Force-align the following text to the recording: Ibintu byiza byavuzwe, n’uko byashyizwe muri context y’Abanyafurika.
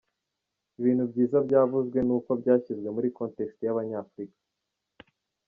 Ibintu 0.79 1.03
byiza 1.11 1.37
byavuzwe, 1.47 1.99
n’uko 2.07 2.31
byashyizwe 2.41 2.87
muri 2.95 3.07
context 3.17 3.57
y’Abanyafurika. 3.63 4.39